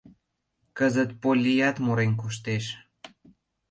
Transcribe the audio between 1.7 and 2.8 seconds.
мурен коштеш: